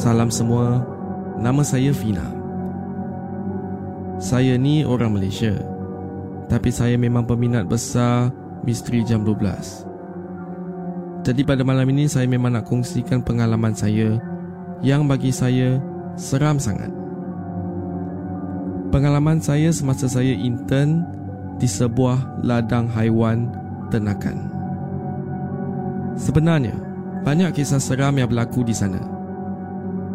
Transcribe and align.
Salam 0.00 0.32
semua, 0.32 0.80
nama 1.36 1.60
saya 1.60 1.92
Fina. 1.92 2.24
Saya 4.16 4.56
ni 4.56 4.80
orang 4.80 5.12
Malaysia. 5.12 5.52
Tapi 6.48 6.72
saya 6.72 6.96
memang 6.96 7.28
peminat 7.28 7.68
besar 7.68 8.32
Misteri 8.64 9.04
Jam 9.04 9.28
12. 9.28 11.20
Jadi 11.20 11.44
pada 11.44 11.60
malam 11.68 11.84
ini 11.92 12.08
saya 12.08 12.24
memang 12.24 12.56
nak 12.56 12.64
kongsikan 12.64 13.20
pengalaman 13.20 13.76
saya 13.76 14.16
yang 14.80 15.04
bagi 15.04 15.28
saya 15.36 15.76
seram 16.16 16.56
sangat. 16.56 16.88
Pengalaman 18.88 19.36
saya 19.44 19.68
semasa 19.68 20.08
saya 20.08 20.32
intern 20.32 21.04
di 21.60 21.68
sebuah 21.68 22.40
ladang 22.40 22.88
haiwan 22.88 23.52
ternakan. 23.92 24.48
Sebenarnya, 26.16 26.72
banyak 27.20 27.52
kisah 27.52 27.84
seram 27.84 28.16
yang 28.16 28.32
berlaku 28.32 28.64
di 28.64 28.72
sana. 28.72 29.09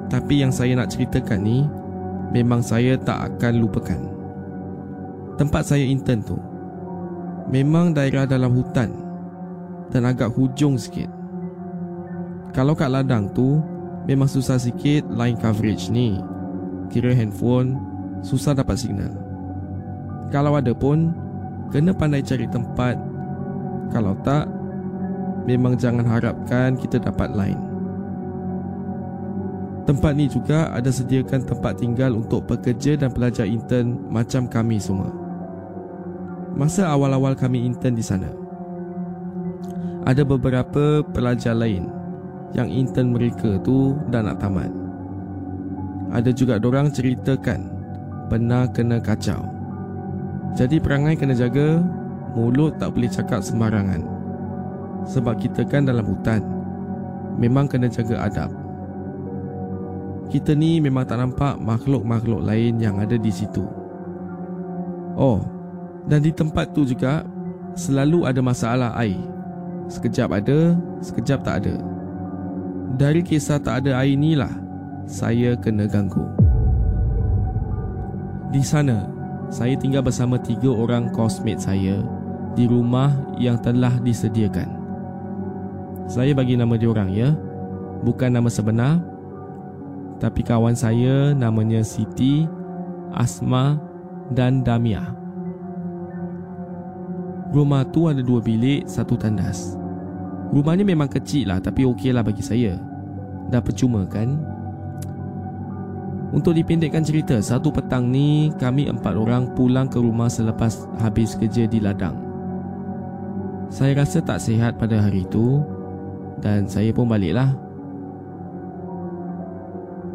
Tapi 0.05 0.45
yang 0.45 0.53
saya 0.53 0.77
nak 0.77 0.93
ceritakan 0.93 1.41
ni 1.41 1.66
Memang 2.33 2.61
saya 2.61 2.99
tak 2.99 3.38
akan 3.38 3.53
lupakan. 3.61 4.01
Tempat 5.39 5.63
saya 5.66 5.85
intern 5.85 6.21
tu 6.21 6.38
Memang 7.49 7.93
daerah 7.93 8.29
dalam 8.29 8.53
hutan 8.53 8.93
Dan 9.89 10.05
agak 10.05 10.33
hujung 10.33 10.77
sikit. 10.77 11.09
Kalau 12.53 12.77
kat 12.77 12.89
ladang 12.93 13.29
tu 13.33 13.61
Memang 14.05 14.29
susah 14.29 14.61
sikit 14.61 15.09
line 15.09 15.38
coverage 15.41 15.89
ni. 15.89 16.22
Kira 16.93 17.13
handphone 17.17 17.81
Susah 18.22 18.53
dapat 18.53 18.77
signal. 18.77 19.13
Kalau 20.29 20.53
ada 20.53 20.73
pun 20.73 21.13
Kena 21.73 21.97
pandai 21.97 22.22
cari 22.22 22.45
tempat. 22.45 22.93
Kalau 23.89 24.13
tak 24.22 24.45
Memang 25.49 25.77
jangan 25.77 26.05
harapkan 26.05 26.73
kita 26.77 27.01
dapat 27.01 27.33
line 27.33 27.74
Tempat 29.85 30.18
ni 30.18 30.25
juga 30.25 30.73
ada 30.73 30.90
sediakan 30.90 31.46
tempat 31.46 31.78
tinggal 31.78 32.18
untuk 32.18 32.50
pekerja 32.50 32.97
dan 32.97 33.13
pelajar 33.13 33.46
intern 33.46 34.09
macam 34.09 34.50
kami 34.50 34.81
semua. 34.81 35.13
Masa 36.57 36.90
awal-awal 36.90 37.38
kami 37.38 37.69
intern 37.69 37.94
di 37.94 38.01
sana, 38.01 38.25
ada 40.01 40.25
beberapa 40.25 41.06
pelajar 41.06 41.53
lain 41.53 41.85
yang 42.57 42.66
intern 42.66 43.13
mereka 43.13 43.62
tu 43.62 43.94
dah 44.09 44.25
nak 44.25 44.41
tamat. 44.41 44.73
Ada 46.09 46.34
juga 46.34 46.57
orang 46.57 46.90
ceritakan 46.90 47.69
pernah 48.25 48.66
kena 48.66 48.97
kacau. 48.97 49.46
Jadi 50.57 50.81
perangai 50.81 51.13
kena 51.13 51.38
jaga, 51.38 51.78
mulut 52.34 52.73
tak 52.81 52.97
boleh 52.97 53.12
cakap 53.12 53.46
sembarangan. 53.46 54.02
Sebab 55.06 55.38
kita 55.38 55.62
kan 55.62 55.85
dalam 55.85 56.09
hutan, 56.09 56.41
memang 57.38 57.69
kena 57.69 57.85
jaga 57.85 58.25
adab 58.25 58.64
kita 60.29 60.57
ni 60.57 60.81
memang 60.81 61.05
tak 61.05 61.21
nampak 61.21 61.61
makhluk-makhluk 61.61 62.41
lain 62.41 62.81
yang 62.81 62.97
ada 62.97 63.15
di 63.15 63.29
situ. 63.29 63.65
Oh, 65.15 65.39
dan 66.09 66.25
di 66.25 66.33
tempat 66.33 66.73
tu 66.73 66.83
juga 66.83 67.23
selalu 67.77 68.25
ada 68.25 68.41
masalah 68.41 68.91
air. 68.99 69.19
Sekejap 69.85 70.29
ada, 70.33 70.73
sekejap 70.99 71.39
tak 71.45 71.55
ada. 71.63 71.75
Dari 72.95 73.21
kisah 73.21 73.61
tak 73.61 73.85
ada 73.85 74.01
air 74.01 74.17
ni 74.17 74.33
lah, 74.33 74.51
saya 75.05 75.53
kena 75.55 75.85
ganggu. 75.85 76.25
Di 78.49 78.63
sana, 78.65 79.05
saya 79.53 79.77
tinggal 79.77 80.01
bersama 80.01 80.41
tiga 80.41 80.73
orang 80.73 81.13
kosmet 81.13 81.61
saya 81.61 82.01
di 82.57 82.65
rumah 82.65 83.13
yang 83.37 83.59
telah 83.61 83.93
disediakan. 84.01 84.67
Saya 86.09 86.33
bagi 86.33 86.55
nama 86.57 86.77
dia 86.77 86.89
orang 86.89 87.11
ya, 87.13 87.33
bukan 88.01 88.31
nama 88.31 88.49
sebenar 88.49 89.01
tapi 90.19 90.41
kawan 90.41 90.75
saya 90.75 91.35
namanya 91.35 91.83
Siti, 91.83 92.47
Asma 93.11 93.79
dan 94.31 94.63
Damia. 94.63 95.15
Rumah 97.55 97.87
tu 97.91 98.11
ada 98.11 98.19
dua 98.19 98.43
bilik, 98.43 98.83
satu 98.87 99.15
tandas. 99.15 99.79
Rumahnya 100.51 100.83
memang 100.87 101.07
kecil 101.07 101.51
lah 101.51 101.59
tapi 101.59 101.87
okey 101.87 102.11
lah 102.11 102.23
bagi 102.23 102.43
saya. 102.43 102.75
Dah 103.47 103.63
percuma 103.63 104.03
kan? 104.07 104.39
Untuk 106.35 106.51
dipendekkan 106.51 107.05
cerita, 107.05 107.40
satu 107.40 107.72
petang 107.72 108.11
ni 108.11 108.51
kami 108.59 108.91
empat 108.91 109.16
orang 109.16 109.55
pulang 109.55 109.87
ke 109.87 109.95
rumah 109.95 110.28
selepas 110.28 110.84
habis 110.99 111.40
kerja 111.40 111.63
di 111.63 111.79
ladang. 111.79 112.17
Saya 113.72 114.03
rasa 114.03 114.19
tak 114.19 114.43
sihat 114.43 114.75
pada 114.75 114.99
hari 114.99 115.23
itu 115.23 115.63
dan 116.43 116.67
saya 116.67 116.91
pun 116.91 117.07
baliklah 117.07 117.55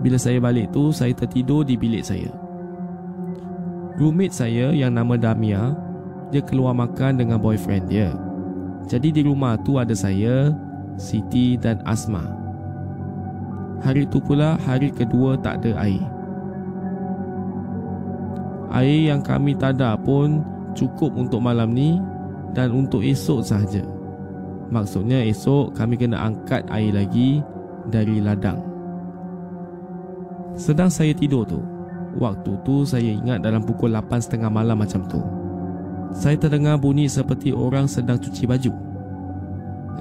bila 0.00 0.16
saya 0.16 0.40
balik 0.40 0.72
tu, 0.72 0.88
saya 0.96 1.12
tertidur 1.12 1.60
di 1.60 1.76
bilik 1.76 2.00
saya. 2.00 2.32
Roommate 4.00 4.32
saya 4.32 4.72
yang 4.72 4.96
nama 4.96 5.20
Damia, 5.20 5.76
dia 6.32 6.40
keluar 6.40 6.72
makan 6.72 7.20
dengan 7.20 7.36
boyfriend 7.36 7.84
dia. 7.92 8.16
Jadi 8.88 9.12
di 9.12 9.22
rumah 9.28 9.60
tu 9.60 9.76
ada 9.76 9.92
saya, 9.92 10.56
Siti 10.96 11.60
dan 11.60 11.84
Asma. 11.84 12.24
Hari 13.84 14.08
tu 14.08 14.20
pula 14.24 14.56
hari 14.64 14.88
kedua 14.88 15.36
tak 15.40 15.64
ada 15.64 15.84
air. 15.84 16.04
Air 18.72 19.12
yang 19.12 19.20
kami 19.20 19.52
tada 19.56 19.96
pun 20.00 20.40
cukup 20.72 21.12
untuk 21.12 21.44
malam 21.44 21.76
ni 21.76 22.00
dan 22.56 22.72
untuk 22.72 23.04
esok 23.04 23.44
sahaja. 23.44 23.84
Maksudnya 24.70 25.26
esok 25.26 25.76
kami 25.76 25.98
kena 25.98 26.24
angkat 26.24 26.64
air 26.70 26.94
lagi 26.94 27.42
dari 27.90 28.22
ladang. 28.22 28.69
Sedang 30.60 30.92
saya 30.92 31.16
tidur 31.16 31.48
tu 31.48 31.64
Waktu 32.20 32.52
tu 32.68 32.84
saya 32.84 33.08
ingat 33.08 33.40
dalam 33.40 33.64
pukul 33.64 33.96
8.30 33.96 34.44
malam 34.52 34.76
macam 34.76 35.00
tu 35.08 35.24
Saya 36.12 36.36
terdengar 36.36 36.76
bunyi 36.76 37.08
seperti 37.08 37.54
orang 37.54 37.88
sedang 37.88 38.20
cuci 38.20 38.44
baju. 38.44 38.72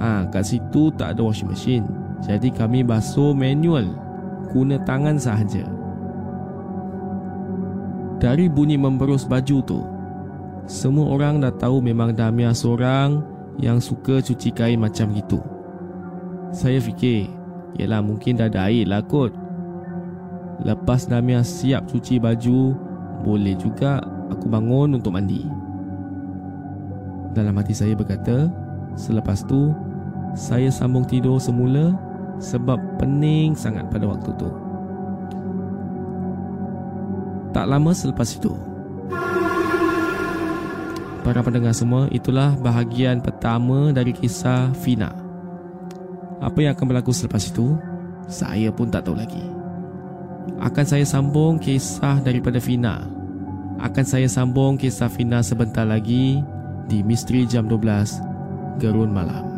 Ah, 0.04 0.26
ha, 0.26 0.28
kat 0.28 0.44
situ 0.44 0.92
tak 1.00 1.16
ada 1.16 1.22
washing 1.24 1.48
machine. 1.48 1.88
Jadi 2.20 2.52
kami 2.52 2.84
basuh 2.84 3.32
manual 3.32 3.88
Guna 4.52 4.76
tangan 4.84 5.16
sahaja. 5.16 5.64
Dari 8.20 8.52
bunyi 8.52 8.76
memberus 8.76 9.24
baju 9.24 9.58
tu 9.64 9.80
Semua 10.68 11.08
orang 11.16 11.40
dah 11.40 11.56
tahu 11.56 11.80
memang 11.80 12.12
Damia 12.12 12.52
seorang 12.52 13.24
Yang 13.64 13.96
suka 13.96 14.20
cuci 14.20 14.52
kain 14.52 14.76
macam 14.76 15.16
gitu. 15.16 15.40
Saya 16.52 16.84
fikir 16.84 17.32
Yelah 17.80 18.04
mungkin 18.04 18.36
dah 18.36 18.52
ada 18.52 18.68
air 18.68 18.84
lah 18.84 19.00
kot 19.08 19.39
Lepas 20.60 21.08
Damia 21.08 21.40
siap 21.40 21.88
cuci 21.88 22.20
baju, 22.20 22.76
boleh 23.24 23.56
juga 23.56 24.04
aku 24.28 24.52
bangun 24.52 25.00
untuk 25.00 25.16
mandi. 25.16 25.48
Dalam 27.32 27.56
hati 27.56 27.72
saya 27.72 27.96
berkata, 27.96 28.52
selepas 29.00 29.40
tu 29.48 29.72
saya 30.36 30.68
sambung 30.68 31.08
tidur 31.08 31.40
semula 31.40 31.96
sebab 32.44 32.76
pening 33.00 33.56
sangat 33.56 33.88
pada 33.88 34.12
waktu 34.12 34.36
tu. 34.36 34.50
Tak 37.56 37.66
lama 37.66 37.92
selepas 37.96 38.28
itu, 38.30 38.54
para 41.24 41.40
pendengar 41.42 41.74
semua, 41.74 42.06
itulah 42.12 42.54
bahagian 42.60 43.24
pertama 43.24 43.96
dari 43.96 44.12
kisah 44.12 44.70
Fina. 44.76 45.10
Apa 46.44 46.62
yang 46.62 46.76
akan 46.78 46.86
berlaku 46.94 47.10
selepas 47.16 47.42
itu, 47.48 47.74
saya 48.30 48.70
pun 48.70 48.92
tak 48.94 49.08
tahu 49.08 49.18
lagi 49.18 49.59
akan 50.58 50.86
saya 50.86 51.06
sambung 51.06 51.62
kisah 51.62 52.24
daripada 52.24 52.58
Fina. 52.58 53.06
Akan 53.80 54.04
saya 54.08 54.26
sambung 54.26 54.80
kisah 54.80 55.12
Fina 55.12 55.46
sebentar 55.46 55.86
lagi 55.86 56.42
di 56.90 57.06
Misteri 57.06 57.46
Jam 57.46 57.70
12 57.70 58.82
Gerun 58.82 59.14
Malam. 59.14 59.49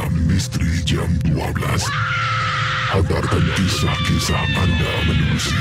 Mendengar 0.00 0.08
Misteri 0.24 0.80
Jam 0.88 1.12
12. 1.28 1.84
Hantarkan 2.90 3.38
kisah-kisah 3.54 4.42
anda 4.58 4.92
menerusi 5.06 5.54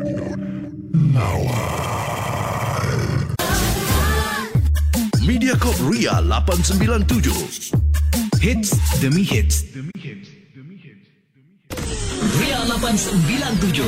Lawan. 1.11 1.59
Mediacorp 5.27 5.75
Ria 5.83 6.23
897 6.23 7.90
Hits 8.41 8.73
demi 8.97 9.21
hits. 9.21 9.69
Ria 12.41 12.57
897 12.65 13.85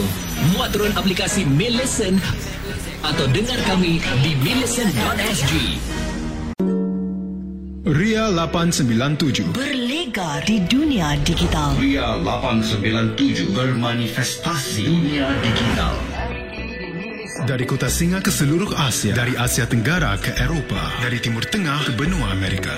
Muat 0.54 0.70
turun 0.70 0.94
aplikasi 0.94 1.42
Mail 1.42 1.74
Listen 1.74 2.22
Atau 3.02 3.34
dengar 3.34 3.58
kami 3.66 3.98
di 4.22 4.38
maillisten.sg 4.46 5.54
Ria 7.98 8.30
897 8.30 9.58
Berlega 9.58 10.46
di 10.46 10.62
dunia 10.70 11.18
digital. 11.26 11.74
Ria 11.82 12.14
897 12.22 13.58
bermanifestasi 13.58 14.86
dunia 14.86 15.34
digital. 15.42 15.98
Dari 17.50 17.66
kota 17.66 17.90
Singa 17.90 18.22
ke 18.22 18.30
seluruh 18.30 18.70
Asia 18.78 19.18
Dari 19.18 19.34
Asia 19.34 19.66
Tenggara 19.66 20.14
ke 20.22 20.38
Eropah 20.38 21.02
Dari 21.02 21.18
Timur 21.18 21.42
Tengah 21.42 21.90
ke 21.90 21.98
benua 21.98 22.30
Amerika 22.30 22.78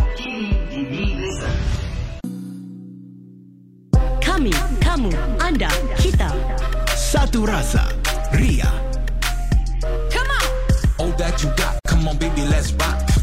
Kami, 4.41 4.57
kamu, 4.81 5.13
anda, 5.37 5.69
kita. 6.01 6.25
Satu 6.97 7.45
rasa. 7.45 7.85
Ria. 8.33 8.65
All 10.97 11.13
that 11.21 11.45
you 11.45 11.53
got, 11.53 11.77
come 11.85 12.09
on 12.09 12.17
baby, 12.17 12.41
let's 12.49 12.73
rock. 12.73 13.20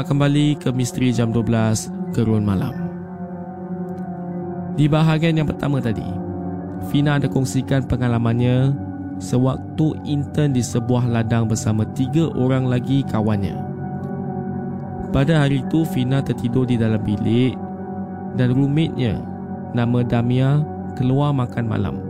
Selamat 0.00 0.16
kembali 0.16 0.48
ke 0.56 0.72
Misteri 0.72 1.12
Jam 1.12 1.28
12 1.28 2.16
Gerun 2.16 2.40
Malam. 2.40 2.72
Di 4.72 4.88
bahagian 4.88 5.36
yang 5.36 5.44
pertama 5.44 5.76
tadi, 5.76 6.08
Fina 6.88 7.20
ada 7.20 7.28
kongsikan 7.28 7.84
pengalamannya 7.84 8.72
sewaktu 9.20 10.00
intern 10.08 10.56
di 10.56 10.64
sebuah 10.64 11.04
ladang 11.04 11.52
bersama 11.52 11.84
tiga 11.92 12.32
orang 12.32 12.72
lagi 12.72 13.04
kawannya. 13.12 13.52
Pada 15.12 15.44
hari 15.44 15.60
itu, 15.60 15.84
Fina 15.84 16.24
tertidur 16.24 16.64
di 16.64 16.80
dalam 16.80 17.04
bilik 17.04 17.52
dan 18.40 18.56
roommate-nya 18.56 19.20
nama 19.76 20.00
Damia 20.00 20.64
keluar 20.96 21.36
makan 21.36 21.64
malam. 21.68 22.00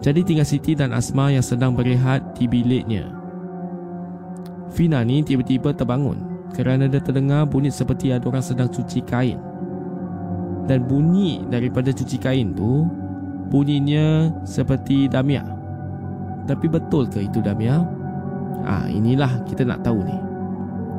Jadi 0.00 0.24
tinggal 0.24 0.48
Siti 0.48 0.72
dan 0.72 0.96
Asma 0.96 1.28
yang 1.28 1.44
sedang 1.44 1.76
berehat 1.76 2.32
di 2.32 2.48
biliknya. 2.48 3.13
Fina 4.74 5.06
ni 5.06 5.22
tiba-tiba 5.22 5.70
terbangun 5.70 6.18
kerana 6.50 6.90
dia 6.90 6.98
terdengar 6.98 7.46
bunyi 7.46 7.70
seperti 7.70 8.10
ada 8.10 8.26
orang 8.26 8.42
sedang 8.42 8.66
cuci 8.66 9.06
kain. 9.06 9.38
Dan 10.66 10.90
bunyi 10.90 11.46
daripada 11.46 11.94
cuci 11.94 12.18
kain 12.18 12.50
tu 12.58 12.82
bunyinya 13.54 14.34
seperti 14.42 15.06
Damia. 15.06 15.46
Tapi 16.50 16.66
betul 16.66 17.06
ke 17.06 17.22
itu 17.22 17.38
Damia? 17.38 17.86
Ah, 18.66 18.90
inilah 18.90 19.46
kita 19.46 19.62
nak 19.62 19.86
tahu 19.86 20.02
ni. 20.02 20.18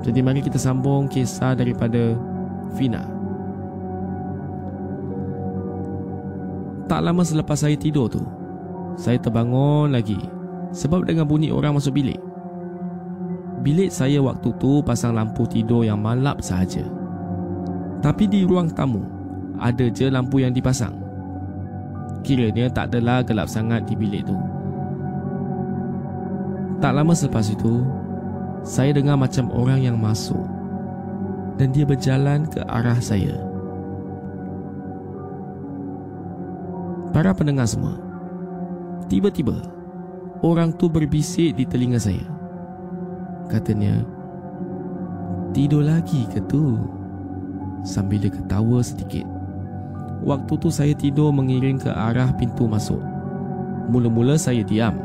Jadi 0.08 0.24
mari 0.24 0.40
kita 0.40 0.56
sambung 0.56 1.12
kisah 1.12 1.58
daripada 1.60 2.16
Fina. 2.80 3.04
Tak 6.86 7.02
lama 7.02 7.26
selepas 7.26 7.58
saya 7.58 7.74
tidur 7.74 8.06
tu, 8.08 8.22
saya 8.96 9.18
terbangun 9.18 9.90
lagi 9.90 10.22
sebab 10.70 11.04
dengan 11.10 11.26
bunyi 11.26 11.50
orang 11.50 11.76
masuk 11.76 11.98
bilik. 11.98 12.22
Bilik 13.66 13.90
saya 13.90 14.22
waktu 14.22 14.54
tu 14.62 14.86
pasang 14.86 15.18
lampu 15.18 15.50
tidur 15.50 15.82
yang 15.82 15.98
malap 15.98 16.38
sahaja. 16.46 16.86
Tapi 18.06 18.30
di 18.30 18.46
ruang 18.46 18.70
tamu, 18.70 19.02
ada 19.58 19.90
je 19.90 20.06
lampu 20.06 20.46
yang 20.46 20.54
dipasang. 20.54 20.94
Kiranya 22.22 22.70
tak 22.70 22.94
adalah 22.94 23.26
gelap 23.26 23.50
sangat 23.50 23.90
di 23.90 23.98
bilik 23.98 24.22
tu. 24.30 24.38
Tak 26.78 26.94
lama 26.94 27.18
selepas 27.18 27.50
itu, 27.50 27.82
saya 28.62 28.94
dengar 28.94 29.18
macam 29.18 29.50
orang 29.50 29.82
yang 29.82 29.98
masuk. 29.98 30.46
dan 31.56 31.72
dia 31.72 31.88
berjalan 31.88 32.44
ke 32.48 32.60
arah 32.68 33.00
saya. 33.00 33.32
Para 37.16 37.32
pendengar 37.32 37.64
semua, 37.64 37.96
tiba-tiba 39.08 39.56
orang 40.44 40.76
tu 40.76 40.92
berbisik 40.92 41.56
di 41.56 41.64
telinga 41.64 41.96
saya. 41.96 42.35
Katanya, 43.46 44.02
tidur 45.54 45.86
lagi 45.86 46.26
ke 46.30 46.42
tu? 46.50 46.82
Sambil 47.86 48.26
dia 48.26 48.34
ketawa 48.34 48.82
sedikit. 48.82 49.24
Waktu 50.26 50.54
tu 50.58 50.74
saya 50.74 50.98
tidur 50.98 51.30
mengiring 51.30 51.78
ke 51.78 51.94
arah 51.94 52.34
pintu 52.34 52.66
masuk. 52.66 53.02
Mula-mula 53.94 54.42
saya 54.42 54.66
diam 54.66 54.98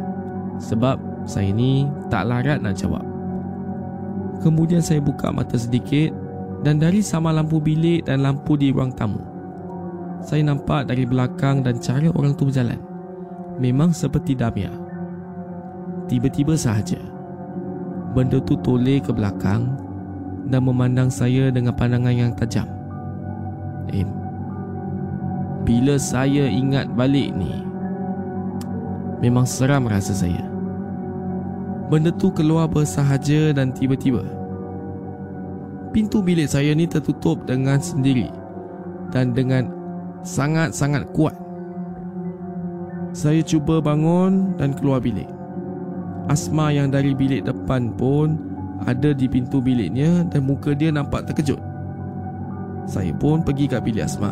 sebab 0.57 0.97
saya 1.29 1.53
ni 1.53 1.85
tak 2.09 2.25
larat 2.25 2.65
nak 2.65 2.81
jawab. 2.81 3.05
Kemudian 4.41 4.81
saya 4.81 5.05
buka 5.05 5.29
mata 5.29 5.61
sedikit 5.61 6.17
dan 6.65 6.81
dari 6.81 7.05
sama 7.05 7.33
lampu 7.33 7.61
bilik 7.61 8.09
dan 8.09 8.25
lampu 8.25 8.57
di 8.57 8.73
ruang 8.73 8.93
tamu. 8.97 9.21
Saya 10.25 10.45
nampak 10.45 10.89
dari 10.89 11.05
belakang 11.05 11.61
dan 11.61 11.81
cara 11.81 12.09
orang 12.13 12.33
tu 12.37 12.49
berjalan. 12.49 12.81
Memang 13.61 13.93
seperti 13.93 14.33
Damia. 14.33 14.73
Tiba-tiba 16.09 16.57
sahaja, 16.57 17.01
benda 18.15 18.43
tu 18.43 18.59
toleh 18.59 18.99
ke 18.99 19.15
belakang 19.15 19.71
dan 20.51 20.67
memandang 20.67 21.11
saya 21.11 21.51
dengan 21.55 21.75
pandangan 21.75 22.15
yang 22.15 22.33
tajam. 22.35 22.67
Eh, 23.95 24.07
bila 25.63 25.95
saya 25.99 26.51
ingat 26.51 26.91
balik 26.99 27.31
ni, 27.39 27.55
memang 29.23 29.47
seram 29.47 29.87
rasa 29.87 30.15
saya. 30.15 30.43
Benda 31.91 32.15
tu 32.15 32.31
keluar 32.31 32.71
bersahaja 32.71 33.51
dan 33.51 33.75
tiba-tiba 33.75 34.23
Pintu 35.91 36.23
bilik 36.23 36.47
saya 36.47 36.71
ni 36.71 36.87
tertutup 36.87 37.51
dengan 37.51 37.83
sendiri 37.83 38.31
Dan 39.11 39.35
dengan 39.35 39.75
sangat-sangat 40.23 41.11
kuat 41.11 41.35
Saya 43.11 43.43
cuba 43.43 43.83
bangun 43.83 44.55
dan 44.55 44.71
keluar 44.71 45.03
bilik 45.03 45.40
Asma 46.31 46.71
yang 46.71 46.95
dari 46.95 47.11
bilik 47.11 47.43
depan 47.43 47.91
pun 47.99 48.39
Ada 48.87 49.11
di 49.11 49.27
pintu 49.27 49.59
biliknya 49.59 50.23
Dan 50.31 50.47
muka 50.47 50.71
dia 50.79 50.95
nampak 50.95 51.27
terkejut. 51.27 51.59
Saya 52.87 53.11
pun 53.19 53.43
pergi 53.43 53.67
kat 53.67 53.83
bilik 53.83 54.07
Asma. 54.07 54.31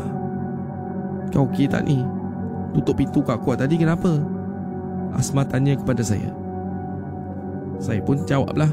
Kau 1.35 1.51
okey 1.51 1.67
tak 1.67 1.91
ni? 1.91 2.03
Tutup 2.75 2.99
pintu 2.99 3.23
kat 3.23 3.43
kuat 3.43 3.59
tadi 3.59 3.79
kenapa? 3.79 4.19
Asma 5.15 5.43
tanya 5.43 5.75
kepada 5.79 6.03
saya. 6.03 6.31
Saya 7.79 8.03
pun 8.03 8.23
jawablah. 8.27 8.71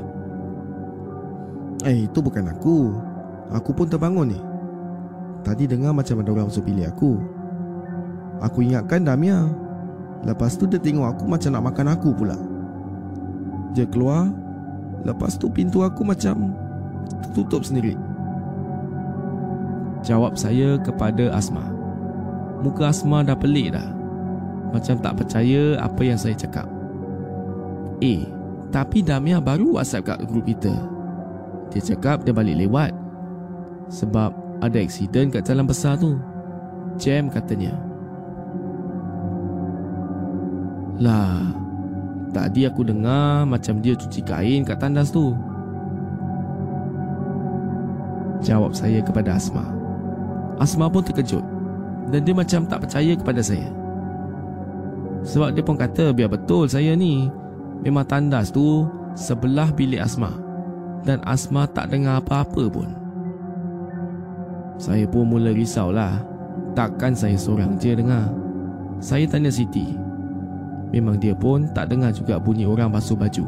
Eh 1.86 2.10
itu 2.10 2.18
bukan 2.22 2.50
aku. 2.50 2.98
Aku 3.54 3.78
pun 3.78 3.86
terbangun 3.86 4.34
ni. 4.34 4.40
Tadi 5.46 5.70
dengar 5.70 5.94
macam 5.94 6.22
ada 6.22 6.30
orang 6.34 6.48
masuk 6.50 6.66
bilik 6.66 6.90
aku. 6.90 7.22
Aku 8.42 8.66
ingatkan 8.66 9.06
Damia. 9.06 9.46
Lepas 10.26 10.58
tu 10.58 10.66
dia 10.66 10.82
tengok 10.82 11.14
aku 11.14 11.24
macam 11.30 11.54
nak 11.54 11.66
makan 11.70 11.88
aku 11.94 12.10
pula 12.14 12.55
Dia 13.76 13.86
keluar 13.86 14.32
Lepas 15.06 15.38
tu 15.38 15.52
pintu 15.52 15.86
aku 15.86 16.02
macam 16.02 16.56
Tertutup 17.22 17.62
sendiri. 17.62 17.94
Jawab 20.06 20.38
saya 20.38 20.78
kepada 20.82 21.34
Asma. 21.34 21.66
Muka 22.62 22.90
Asma 22.94 23.22
dah 23.26 23.38
pelik 23.38 23.74
dah. 23.74 23.90
Macam 24.74 24.98
tak 25.02 25.18
percaya 25.18 25.78
apa 25.82 26.02
yang 26.06 26.18
saya 26.18 26.38
cakap. 26.38 26.70
Eh 28.02 28.26
tapi 28.70 29.02
Damia 29.06 29.40
baru 29.40 29.78
whatsapp 29.78 30.06
kat 30.06 30.20
grup 30.28 30.46
kita. 30.46 30.74
Dia 31.74 31.82
cakap 31.82 32.26
dia 32.26 32.34
balik 32.34 32.60
lewat. 32.66 32.94
Sebab 33.90 34.62
ada 34.62 34.78
aksiden 34.82 35.34
kat 35.34 35.46
jalan 35.46 35.66
besar 35.66 35.98
tu. 35.98 36.18
Jam 37.02 37.30
katanya. 37.34 37.74
Lah 41.02 41.65
Tadi 42.36 42.68
aku 42.68 42.84
dengar 42.84 43.48
macam 43.48 43.80
dia 43.80 43.96
cuci 43.96 44.20
kain 44.28 44.68
kat 44.68 44.76
tandas 44.76 45.16
tu 45.16 45.32
Jawab 48.44 48.76
saya 48.76 49.00
kepada 49.00 49.40
Asma 49.40 49.64
Asma 50.60 50.92
pun 50.92 51.00
terkejut 51.00 51.44
Dan 52.12 52.28
dia 52.28 52.36
macam 52.36 52.68
tak 52.68 52.84
percaya 52.84 53.16
kepada 53.16 53.40
saya 53.40 53.72
Sebab 55.24 55.56
dia 55.56 55.64
pun 55.64 55.80
kata 55.80 56.12
biar 56.12 56.28
betul 56.28 56.68
saya 56.68 56.92
ni 56.92 57.32
Memang 57.88 58.04
tandas 58.04 58.52
tu 58.52 58.84
sebelah 59.16 59.72
bilik 59.72 60.04
Asma 60.04 60.46
dan 61.06 61.22
Asma 61.22 61.70
tak 61.70 61.94
dengar 61.94 62.18
apa-apa 62.20 62.66
pun. 62.68 62.90
Saya 64.82 65.06
pun 65.06 65.30
mula 65.30 65.54
risau 65.54 65.94
lah. 65.94 66.20
Takkan 66.74 67.16
saya 67.16 67.38
seorang 67.38 67.78
je 67.80 67.96
dengar. 67.96 68.28
Saya 69.00 69.24
tanya 69.30 69.54
Siti. 69.54 70.05
Memang 70.96 71.20
dia 71.20 71.36
pun 71.36 71.68
tak 71.76 71.92
dengar 71.92 72.16
juga 72.16 72.40
bunyi 72.40 72.64
orang 72.64 72.88
basuh 72.88 73.20
baju. 73.20 73.44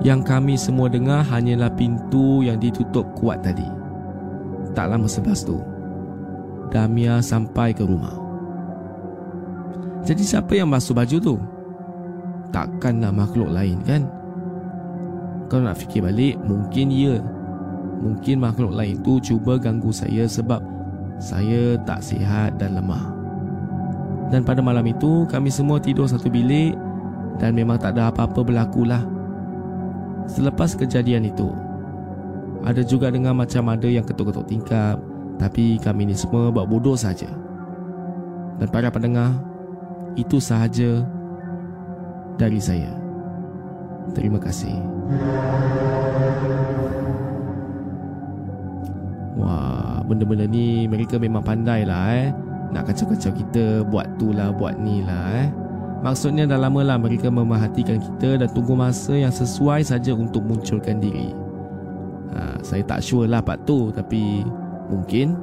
Yang 0.00 0.20
kami 0.24 0.56
semua 0.56 0.88
dengar 0.88 1.20
hanyalah 1.20 1.68
pintu 1.76 2.40
yang 2.40 2.56
ditutup 2.56 3.04
kuat 3.12 3.44
tadi. 3.44 3.68
Tak 4.72 4.88
lama 4.88 5.04
selepas 5.04 5.44
tu, 5.44 5.60
Damia 6.72 7.20
sampai 7.20 7.76
ke 7.76 7.84
rumah. 7.84 8.16
Jadi 10.00 10.24
siapa 10.24 10.56
yang 10.56 10.72
basuh 10.72 10.96
baju 10.96 11.16
tu? 11.20 11.36
Takkanlah 12.48 13.12
makhluk 13.12 13.52
lain 13.52 13.84
kan? 13.84 14.08
Kalau 15.52 15.68
nak 15.68 15.76
fikir 15.76 16.00
balik, 16.00 16.40
mungkin 16.40 16.88
ya. 16.88 17.20
Mungkin 18.00 18.40
makhluk 18.40 18.72
lain 18.72 19.04
tu 19.04 19.20
cuba 19.20 19.60
ganggu 19.60 19.92
saya 19.92 20.24
sebab 20.24 20.64
saya 21.20 21.76
tak 21.84 22.00
sihat 22.00 22.56
dan 22.56 22.80
lemah. 22.80 23.12
Dan 24.32 24.42
pada 24.42 24.64
malam 24.64 24.88
itu, 24.88 25.28
kami 25.28 25.52
semua 25.52 25.76
tidur 25.76 26.08
satu 26.08 26.32
bilik 26.32 26.74
dan 27.36 27.52
memang 27.52 27.76
tak 27.76 27.94
ada 27.94 28.08
apa-apa 28.08 28.40
berlaku 28.40 28.88
lah. 28.88 29.04
Selepas 30.24 30.72
kejadian 30.72 31.28
itu, 31.28 31.52
ada 32.64 32.80
juga 32.80 33.12
dengar 33.12 33.36
macam 33.36 33.68
ada 33.68 33.88
yang 33.88 34.04
ketuk-ketuk 34.06 34.48
tingkap 34.48 34.96
tapi 35.40 35.80
kami 35.80 36.12
ni 36.12 36.14
semua 36.16 36.52
buat 36.52 36.68
bodoh 36.68 36.92
saja. 36.92 37.32
Dan 38.60 38.68
para 38.68 38.92
pendengar, 38.92 39.32
itu 40.12 40.36
sahaja 40.36 41.00
dari 42.36 42.60
saya. 42.60 42.92
Terima 44.12 44.36
kasih. 44.36 44.76
Wah, 49.40 50.04
benda-benda 50.04 50.44
ni 50.44 50.84
mereka 50.84 51.16
memang 51.16 51.40
pandai 51.40 51.88
lah 51.88 52.04
eh. 52.12 52.28
Nak 52.70 52.92
kacau-kacau 52.92 53.32
kita, 53.32 53.82
buat 53.88 54.06
tu 54.20 54.36
lah, 54.36 54.52
buat 54.52 54.76
ni 54.76 55.00
lah 55.00 55.24
eh. 55.40 55.48
Maksudnya 56.00 56.48
dah 56.48 56.56
lama 56.56 56.80
lah 56.80 56.96
mereka 56.96 57.28
memerhatikan 57.28 58.00
kita 58.00 58.40
dan 58.40 58.48
tunggu 58.52 58.72
masa 58.72 59.12
yang 59.16 59.32
sesuai 59.32 59.84
saja 59.84 60.16
untuk 60.16 60.44
munculkan 60.44 60.96
diri. 60.96 61.32
Ha, 62.32 62.60
saya 62.64 62.80
tak 62.84 63.04
sure 63.04 63.28
lah 63.28 63.42
part 63.44 63.60
tu 63.66 63.90
tapi 63.90 64.46
mungkin 64.86 65.34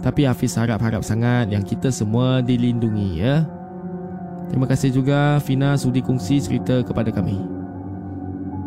tapi 0.00 0.28
Hafiz 0.28 0.54
harap-harap 0.54 1.00
sangat 1.00 1.48
yang 1.48 1.64
kita 1.64 1.88
semua 1.88 2.44
dilindungi 2.44 3.24
ya. 3.24 3.44
Terima 4.52 4.68
kasih 4.68 4.92
juga 4.92 5.40
Fina 5.40 5.80
sudi 5.80 6.04
kongsi 6.04 6.40
cerita 6.44 6.84
kepada 6.84 7.08
kami. 7.08 7.40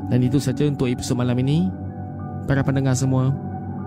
Dan 0.09 0.25
itu 0.25 0.41
saja 0.41 0.65
untuk 0.65 0.89
episod 0.89 1.13
malam 1.13 1.38
ini. 1.41 1.69
Para 2.50 2.63
pendengar 2.65 2.97
semua, 2.97 3.36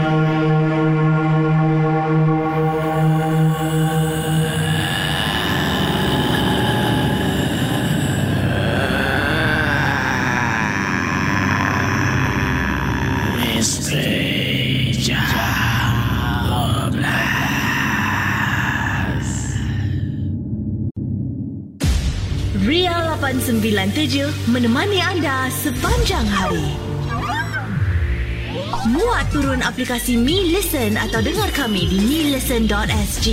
897 24.10 24.50
menemani 24.50 24.98
anda 24.98 25.46
sepanjang 25.54 26.26
hari. 26.26 26.74
Muat 28.90 29.30
turun 29.30 29.62
aplikasi 29.62 30.18
Mi 30.18 30.50
Listen 30.50 30.98
atau 30.98 31.22
dengar 31.22 31.46
kami 31.54 31.86
di 31.86 32.02
milisten.sg. 32.02 33.26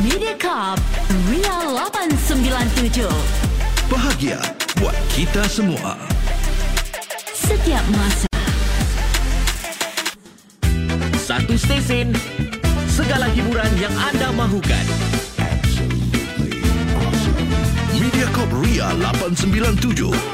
Mediacorp 0.00 0.80
Ria 1.28 1.76
897. 1.92 3.04
Bahagia 3.92 4.40
buat 4.80 4.96
kita 5.12 5.44
semua. 5.44 6.00
Setiap 7.36 7.84
masa. 7.92 8.32
Satu 11.20 11.52
stesen, 11.60 12.16
segala 12.88 13.28
hiburan 13.28 13.72
yang 13.76 13.92
anda 13.92 14.32
mahukan. 14.32 15.13
Mediacorp 18.24 18.52
Ria 18.64 18.88
897. 18.94 20.33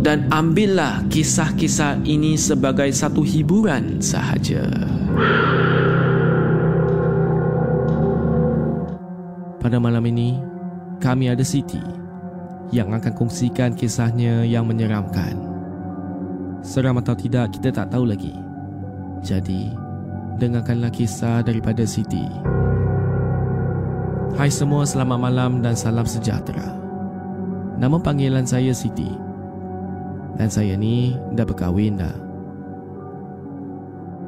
Dan 0.00 0.32
ambillah 0.32 1.04
kisah-kisah 1.12 2.00
ini 2.08 2.32
sebagai 2.40 2.88
satu 2.88 3.20
hiburan 3.20 4.00
sahaja. 4.00 4.64
Pada 9.60 9.76
malam 9.76 10.00
ini, 10.08 10.40
kami 11.04 11.28
ada 11.28 11.44
Siti 11.44 11.84
yang 12.72 12.96
akan 12.96 13.12
kongsikan 13.12 13.76
kisahnya 13.76 14.40
yang 14.48 14.64
menyeramkan. 14.64 15.36
Seram 16.64 16.96
atau 16.96 17.12
tidak 17.12 17.52
kita 17.60 17.68
tak 17.68 17.92
tahu 17.92 18.08
lagi. 18.08 18.32
Jadi, 19.20 19.68
dengarkanlah 20.40 20.88
kisah 20.96 21.44
daripada 21.44 21.84
Siti. 21.84 22.24
Hai 24.32 24.48
semua, 24.48 24.88
selamat 24.88 25.18
malam 25.20 25.60
dan 25.60 25.76
salam 25.76 26.08
sejahtera. 26.08 26.72
Nama 27.76 28.00
panggilan 28.00 28.48
saya 28.48 28.72
Siti. 28.72 29.29
Dan 30.40 30.48
saya 30.48 30.72
ni 30.72 31.20
dah 31.36 31.44
berkahwin 31.44 32.00
dah. 32.00 32.16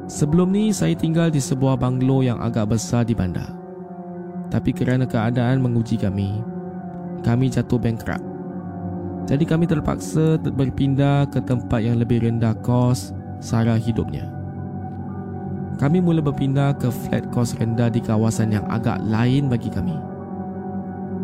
Sebelum 0.05 0.53
ni 0.53 0.69
saya 0.69 0.93
tinggal 0.93 1.33
di 1.33 1.41
sebuah 1.41 1.73
banglo 1.73 2.21
yang 2.21 2.37
agak 2.37 2.69
besar 2.69 3.01
di 3.01 3.17
bandar. 3.17 3.49
Tapi 4.53 4.69
kerana 4.77 5.09
keadaan 5.09 5.65
menguji 5.65 5.97
kami, 5.97 6.37
kami 7.25 7.49
jatuh 7.49 7.81
bankrupt. 7.81 8.21
Jadi 9.25 9.41
kami 9.41 9.65
terpaksa 9.65 10.37
berpindah 10.37 11.25
ke 11.33 11.41
tempat 11.41 11.81
yang 11.81 11.97
lebih 11.97 12.21
rendah 12.21 12.53
kos 12.61 13.09
sara 13.41 13.73
hidupnya. 13.73 14.29
Kami 15.81 15.97
mula 15.97 16.21
berpindah 16.21 16.77
ke 16.77 16.93
flat 16.93 17.25
kos 17.33 17.57
rendah 17.57 17.89
di 17.89 17.97
kawasan 17.97 18.53
yang 18.53 18.69
agak 18.69 19.01
lain 19.01 19.49
bagi 19.49 19.73
kami. 19.73 19.97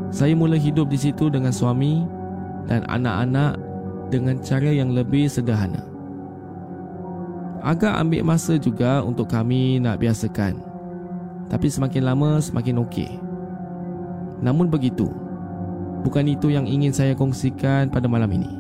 Saya 0.09 0.33
mula 0.33 0.57
hidup 0.57 0.89
di 0.89 0.97
situ 0.97 1.29
dengan 1.29 1.53
suami 1.53 2.09
dan 2.65 2.81
anak-anak 2.89 3.68
dengan 4.09 4.41
cara 4.41 4.73
yang 4.73 4.91
lebih 4.91 5.29
sederhana. 5.29 5.85
Agak 7.61 7.95
ambil 8.01 8.25
masa 8.25 8.57
juga 8.57 9.05
untuk 9.05 9.29
kami 9.29 9.77
nak 9.79 10.01
biasakan. 10.01 10.59
Tapi 11.49 11.67
semakin 11.69 12.03
lama 12.05 12.41
semakin 12.41 12.81
okey. 12.85 13.09
Namun 14.39 14.71
begitu, 14.71 15.11
bukan 16.05 16.25
itu 16.29 16.49
yang 16.49 16.65
ingin 16.65 16.95
saya 16.95 17.13
kongsikan 17.13 17.91
pada 17.91 18.07
malam 18.07 18.31
ini. 18.31 18.51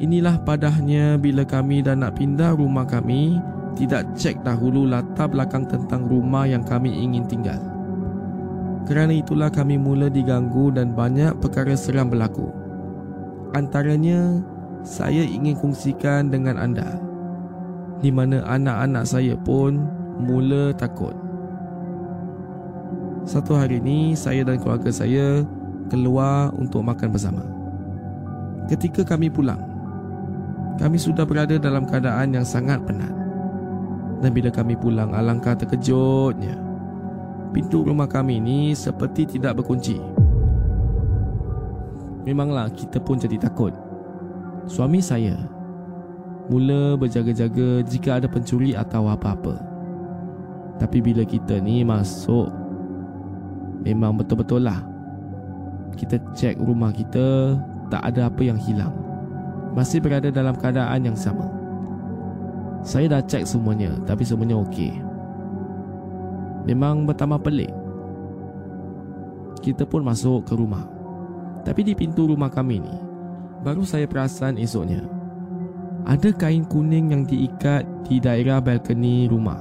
Inilah 0.00 0.40
padahnya 0.40 1.20
bila 1.20 1.44
kami 1.44 1.84
dah 1.84 1.92
nak 1.92 2.16
pindah 2.16 2.56
rumah 2.56 2.88
kami, 2.88 3.36
tidak 3.76 4.08
cek 4.16 4.40
dahulu 4.40 4.88
latar 4.88 5.28
belakang 5.28 5.68
tentang 5.68 6.08
rumah 6.08 6.48
yang 6.48 6.64
kami 6.64 6.88
ingin 6.88 7.28
tinggal. 7.28 7.60
Kerana 8.88 9.12
itulah 9.12 9.52
kami 9.52 9.76
mula 9.76 10.08
diganggu 10.08 10.72
dan 10.72 10.96
banyak 10.96 11.36
perkara 11.38 11.76
seram 11.76 12.08
berlaku. 12.08 12.59
Antaranya, 13.50 14.38
saya 14.86 15.26
ingin 15.26 15.58
kongsikan 15.58 16.30
dengan 16.30 16.56
anda 16.56 17.10
di 18.00 18.08
mana 18.08 18.40
anak-anak 18.48 19.04
saya 19.04 19.36
pun 19.36 19.84
mula 20.20 20.72
takut. 20.76 21.12
Satu 23.28 23.52
hari 23.52 23.78
ini, 23.78 24.16
saya 24.16 24.42
dan 24.42 24.56
keluarga 24.56 24.88
saya 24.88 25.44
keluar 25.92 26.48
untuk 26.56 26.80
makan 26.80 27.12
bersama. 27.12 27.44
Ketika 28.66 29.04
kami 29.04 29.28
pulang, 29.28 29.60
kami 30.80 30.96
sudah 30.96 31.28
berada 31.28 31.60
dalam 31.60 31.84
keadaan 31.84 32.32
yang 32.32 32.46
sangat 32.46 32.80
penat. 32.88 33.12
Dan 34.24 34.32
bila 34.32 34.48
kami 34.48 34.76
pulang, 34.76 35.12
alangkah 35.12 35.56
terkejutnya. 35.56 36.56
Pintu 37.52 37.84
rumah 37.84 38.08
kami 38.08 38.40
ini 38.40 38.72
seperti 38.72 39.36
tidak 39.36 39.60
berkunci. 39.60 40.19
Memanglah 42.24 42.68
kita 42.72 43.00
pun 43.00 43.16
jadi 43.16 43.40
takut. 43.40 43.72
Suami 44.68 45.00
saya 45.00 45.36
mula 46.50 46.98
berjaga-jaga 46.98 47.80
jika 47.86 48.20
ada 48.20 48.28
pencuri 48.28 48.74
atau 48.74 49.08
apa-apa. 49.08 49.56
Tapi 50.76 50.98
bila 51.00 51.22
kita 51.24 51.60
ni 51.60 51.84
masuk, 51.84 52.48
memang 53.84 54.16
betul-betul 54.16 54.64
lah 54.64 54.90
kita 56.00 56.16
cek 56.32 56.56
rumah 56.60 56.94
kita, 56.94 57.58
tak 57.92 58.02
ada 58.08 58.32
apa 58.32 58.40
yang 58.40 58.56
hilang. 58.56 58.94
Masih 59.76 60.02
berada 60.02 60.32
dalam 60.32 60.56
keadaan 60.56 61.04
yang 61.04 61.18
sama. 61.18 61.46
Saya 62.80 63.12
dah 63.12 63.22
cek 63.22 63.44
semuanya, 63.44 63.92
tapi 64.08 64.24
semuanya 64.24 64.56
okey. 64.64 64.96
Memang 66.64 67.04
bertambah 67.04 67.40
pelik. 67.44 67.72
Kita 69.60 69.84
pun 69.84 70.00
masuk 70.00 70.48
ke 70.48 70.56
rumah. 70.56 70.99
Tapi 71.62 71.80
di 71.84 71.92
pintu 71.92 72.24
rumah 72.24 72.48
kami 72.48 72.80
ni, 72.80 72.96
baru 73.60 73.84
saya 73.84 74.08
perasan 74.08 74.56
esoknya. 74.56 75.04
Ada 76.08 76.32
kain 76.32 76.64
kuning 76.64 77.12
yang 77.12 77.22
diikat 77.28 77.84
di 78.08 78.16
daerah 78.16 78.58
balkoni 78.58 79.28
rumah. 79.28 79.60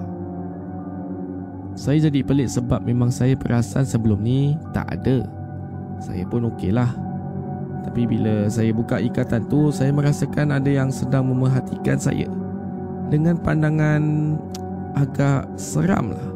Saya 1.75 2.07
jadi 2.07 2.23
pelik 2.23 2.47
sebab 2.47 2.83
memang 2.83 3.11
saya 3.11 3.35
perasan 3.35 3.83
sebelum 3.83 4.23
ni 4.23 4.55
tak 4.71 4.87
ada. 4.87 5.27
Saya 5.99 6.23
pun 6.27 6.47
okey 6.55 6.71
lah. 6.71 6.91
Tapi 7.83 8.03
bila 8.07 8.47
saya 8.51 8.71
buka 8.75 8.99
ikatan 8.99 9.47
tu, 9.47 9.71
saya 9.71 9.91
merasakan 9.91 10.55
ada 10.55 10.67
yang 10.67 10.91
sedang 10.91 11.27
memerhatikan 11.27 11.99
saya. 11.99 12.27
Dengan 13.07 13.39
pandangan 13.39 14.35
agak 14.95 15.47
seram 15.55 16.11
lah. 16.11 16.27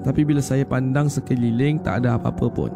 Tapi 0.00 0.24
bila 0.24 0.40
saya 0.40 0.64
pandang 0.64 1.08
sekeliling, 1.12 1.80
tak 1.80 2.04
ada 2.04 2.16
apa-apa 2.16 2.46
pun. 2.48 2.72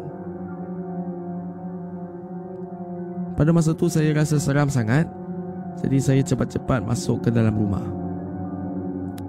Pada 3.35 3.51
masa 3.51 3.75
tu 3.75 3.91
saya 3.91 4.15
rasa 4.15 4.39
seram 4.39 4.71
sangat. 4.71 5.11
Jadi 5.83 5.99
saya 5.99 6.23
cepat-cepat 6.23 6.87
masuk 6.87 7.27
ke 7.27 7.29
dalam 7.29 7.51
rumah. 7.51 7.83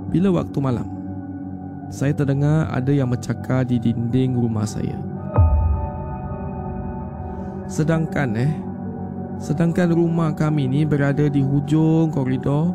Bila 0.06 0.30
waktu 0.30 0.58
malam 0.62 0.86
Saya 1.90 2.14
terdengar 2.14 2.70
ada 2.70 2.94
yang 2.94 3.10
bercakap 3.10 3.66
di 3.66 3.82
dinding 3.82 4.38
rumah 4.38 4.62
saya. 4.62 4.94
Sedangkan 7.66 8.38
eh 8.38 8.54
Sedangkan 9.42 9.90
rumah 9.90 10.30
kami 10.32 10.70
ni 10.70 10.86
berada 10.86 11.26
di 11.26 11.42
hujung 11.42 12.14
koridor 12.14 12.72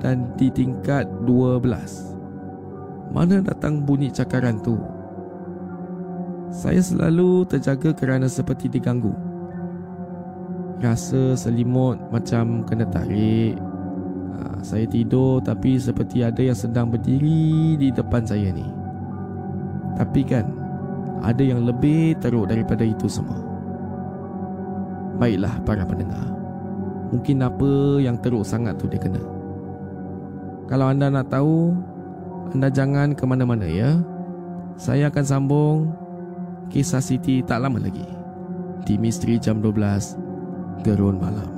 Dan 0.00 0.32
di 0.40 0.48
tingkat 0.48 1.04
12 1.28 3.12
Mana 3.12 3.44
datang 3.44 3.84
bunyi 3.84 4.08
cakaran 4.08 4.58
tu? 4.64 4.80
Saya 6.48 6.80
selalu 6.80 7.44
terjaga 7.44 7.92
kerana 7.92 8.26
seperti 8.26 8.72
diganggu 8.72 9.25
Rasa 10.76 11.32
selimut 11.32 11.96
macam 12.12 12.60
kena 12.68 12.84
tarik. 12.92 13.56
Ha, 14.36 14.60
Saya 14.60 14.84
tidur 14.84 15.40
tapi 15.40 15.80
seperti 15.80 16.20
ada 16.20 16.44
yang 16.44 16.56
sedang 16.56 16.92
berdiri 16.92 17.80
di 17.80 17.88
depan 17.88 18.28
saya 18.28 18.52
ni. 18.52 18.66
Tapi 19.96 20.20
kan 20.28 20.44
Ada 21.24 21.40
yang 21.40 21.64
lebih 21.64 22.12
teruk 22.20 22.52
daripada 22.52 22.84
itu 22.84 23.08
semua. 23.08 23.40
Baiklah 25.16 25.56
para 25.64 25.80
pendengar. 25.88 26.28
Mungkin 27.08 27.40
apa 27.40 27.70
yang 28.04 28.20
teruk 28.20 28.44
sangat 28.44 28.76
tu 28.76 28.84
dia 28.84 29.00
kena. 29.00 29.24
Kalau 30.68 30.92
anda 30.92 31.08
nak 31.08 31.32
tahu 31.32 31.72
Anda 32.52 32.68
jangan 32.68 33.16
ke 33.16 33.24
mana-mana 33.24 33.64
ya. 33.64 33.96
Saya 34.76 35.08
akan 35.08 35.24
sambung 35.24 35.76
Kisah 36.68 37.00
Siti 37.00 37.40
tak 37.40 37.64
lama 37.64 37.80
lagi. 37.80 38.04
Di 38.84 39.00
Misteri 39.00 39.40
Jam 39.40 39.64
12 39.64 40.25
gerun 40.84 41.16
malam. 41.20 41.55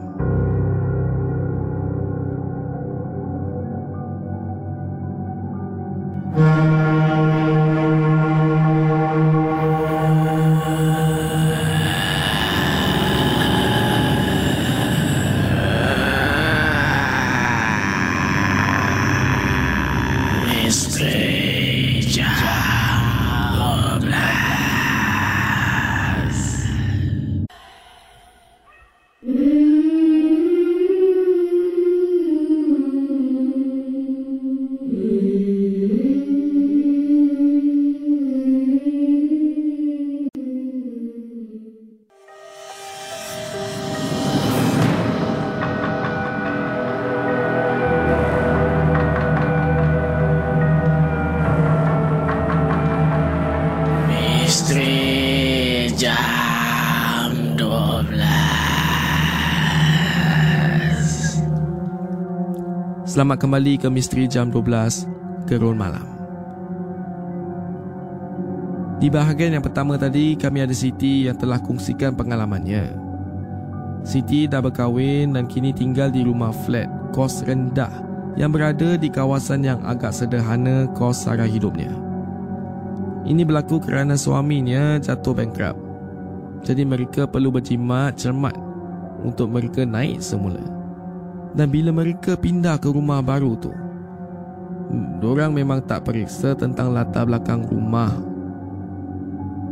Selamat 63.18 63.42
kembali 63.42 63.82
ke 63.82 63.90
Misteri 63.90 64.30
Jam 64.30 64.46
12 64.46 65.50
Gerun 65.50 65.74
Malam. 65.74 66.06
Di 69.02 69.10
bahagian 69.10 69.58
yang 69.58 69.64
pertama 69.66 69.98
tadi 69.98 70.38
Kami 70.38 70.62
ada 70.62 70.70
Siti 70.70 71.26
yang 71.26 71.34
telah 71.34 71.58
kongsikan 71.58 72.14
pengalamannya. 72.14 72.94
Siti 74.06 74.46
dah 74.46 74.62
berkahwin 74.62 75.34
dan 75.34 75.50
kini 75.50 75.74
tinggal 75.74 76.14
di 76.14 76.22
rumah 76.22 76.54
flat 76.62 76.86
kos 77.10 77.42
rendah 77.42 77.90
Yang 78.38 78.50
berada 78.54 78.88
di 78.94 79.10
kawasan 79.10 79.66
yang 79.66 79.82
agak 79.82 80.14
sederhana 80.14 80.86
kos 80.94 81.26
sara 81.26 81.42
hidupnya. 81.42 81.90
Ini 83.26 83.42
berlaku 83.42 83.82
kerana 83.82 84.14
suaminya 84.14 84.94
jatuh 85.02 85.34
bankrupt. 85.34 85.82
Jadi 86.62 86.86
mereka 86.86 87.26
perlu 87.26 87.50
berjimat 87.50 88.14
cermat 88.14 88.54
Untuk 89.26 89.50
mereka 89.50 89.82
naik 89.82 90.22
semula 90.22 90.77
dan 91.56 91.68
bila 91.72 91.92
mereka 91.92 92.36
pindah 92.36 92.76
ke 92.76 92.88
rumah 92.90 93.20
baru 93.24 93.56
tu 93.56 93.72
Diorang 94.88 95.52
memang 95.52 95.84
tak 95.84 96.08
periksa 96.08 96.56
tentang 96.56 96.96
latar 96.96 97.28
belakang 97.28 97.60
rumah. 97.68 98.08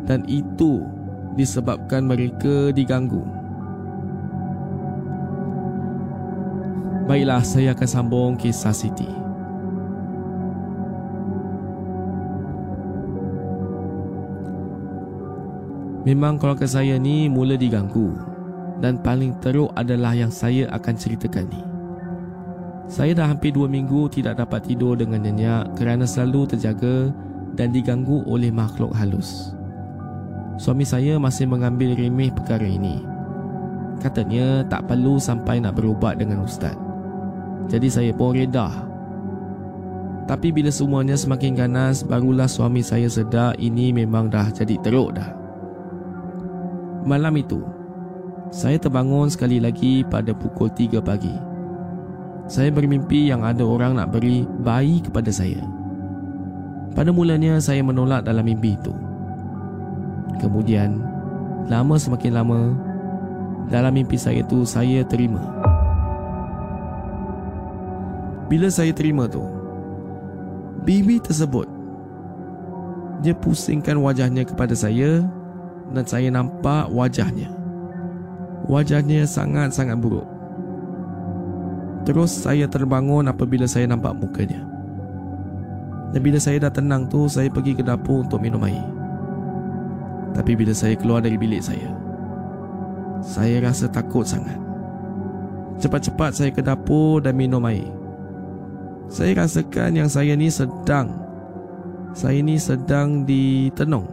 Dan 0.05 0.23
itu 0.29 0.85
disebabkan 1.35 2.05
mereka 2.05 2.71
diganggu. 2.71 3.25
Baiklah, 7.07 7.43
saya 7.47 7.73
akan 7.73 7.89
sambung 7.89 8.33
kisah 8.37 8.75
Siti. 8.75 9.09
Memang 16.07 16.39
keluarga 16.39 16.71
saya 16.71 17.03
ni 17.03 17.27
mula 17.27 17.59
diganggu 17.59 18.36
dan 18.81 19.01
paling 19.01 19.37
teruk 19.41 19.73
adalah 19.77 20.12
yang 20.12 20.33
saya 20.33 20.69
akan 20.73 20.95
ceritakan 20.95 21.49
ni. 21.49 21.62
Saya 22.87 23.19
dah 23.19 23.27
hampir 23.27 23.51
dua 23.51 23.67
minggu 23.67 24.07
tidak 24.15 24.39
dapat 24.39 24.62
tidur 24.62 24.95
dengan 24.95 25.27
nyenyak 25.27 25.75
kerana 25.75 26.07
selalu 26.07 26.55
terjaga 26.55 27.11
dan 27.59 27.75
diganggu 27.75 28.23
oleh 28.31 28.55
makhluk 28.55 28.95
halus. 28.95 29.57
Suami 30.57 30.87
saya 30.87 31.19
masih 31.19 31.51
mengambil 31.51 31.99
remeh 31.99 32.31
perkara 32.31 32.65
ini. 32.65 33.03
Katanya 33.99 34.62
tak 34.71 34.87
perlu 34.87 35.19
sampai 35.19 35.59
nak 35.59 35.75
berubat 35.77 36.21
dengan 36.21 36.47
ustaz. 36.47 36.77
Jadi 37.67 37.89
saya 37.91 38.12
pun 38.15 38.39
redah. 38.39 38.87
Tapi 40.27 40.55
bila 40.55 40.71
semuanya 40.71 41.19
semakin 41.19 41.55
ganas, 41.55 42.07
barulah 42.07 42.47
suami 42.47 42.83
saya 42.83 43.11
sedar 43.11 43.55
ini 43.59 43.91
memang 43.91 44.31
dah 44.31 44.51
jadi 44.51 44.79
teruk 44.83 45.19
dah. 45.19 45.35
Malam 47.07 47.39
itu, 47.39 47.62
saya 48.54 48.78
terbangun 48.78 49.26
sekali 49.26 49.59
lagi 49.59 50.06
pada 50.06 50.30
pukul 50.30 50.70
3 50.70 51.02
pagi. 51.02 51.35
Saya 52.46 52.70
bermimpi 52.70 53.26
yang 53.26 53.42
ada 53.42 53.66
orang 53.66 53.98
nak 53.98 54.14
beri 54.14 54.46
bayi 54.62 55.02
kepada 55.02 55.35
saya. 55.35 55.59
Pada 56.94 57.11
mulanya 57.11 57.59
saya 57.59 57.82
menolak 57.82 58.22
dalam 58.22 58.46
mimpi 58.46 58.78
itu. 58.78 58.94
Kemudian, 60.38 61.02
lama 61.66 61.98
semakin 61.98 62.32
lama, 62.32 62.61
dalam 63.66 63.92
mimpi 63.98 64.14
saya 64.14 64.46
tu 64.46 64.62
saya 64.62 65.02
terima. 65.02 65.42
Bila 68.46 68.70
saya 68.70 68.94
terima 68.94 69.26
tu, 69.26 69.42
bibi 70.87 71.18
tersebut 71.18 71.66
dia 73.26 73.35
pusingkan 73.35 73.98
wajahnya 73.98 74.46
kepada 74.46 74.76
saya 74.78 75.26
dan 75.90 76.04
saya 76.06 76.30
nampak 76.30 76.87
wajahnya. 76.94 77.65
Wajahnya 78.64 79.29
sangat-sangat 79.29 80.01
buruk. 80.01 80.25
Terus 82.09 82.33
saya 82.33 82.64
terbangun 82.64 83.29
apabila 83.29 83.69
saya 83.69 83.85
nampak 83.85 84.16
mukanya. 84.16 84.64
Dan 86.16 86.25
bila 86.25 86.40
saya 86.40 86.57
dah 86.64 86.73
tenang 86.73 87.05
tu, 87.12 87.29
saya 87.29 87.53
pergi 87.53 87.77
ke 87.77 87.85
dapur 87.85 88.25
untuk 88.25 88.40
minum 88.40 88.64
air. 88.64 88.97
Tapi 90.37 90.53
bila 90.53 90.77
saya 90.77 90.92
keluar 91.01 91.25
dari 91.25 91.40
bilik 91.40 91.64
saya 91.64 91.88
Saya 93.25 93.64
rasa 93.64 93.88
takut 93.88 94.29
sangat 94.29 94.61
Cepat-cepat 95.81 96.31
saya 96.37 96.51
ke 96.53 96.61
dapur 96.61 97.25
dan 97.25 97.40
minum 97.40 97.64
air 97.64 97.88
Saya 99.09 99.33
rasakan 99.40 99.97
yang 99.97 100.12
saya 100.12 100.37
ni 100.37 100.53
sedang 100.53 101.16
Saya 102.12 102.45
ni 102.45 102.61
sedang 102.61 103.25
ditenung 103.25 104.05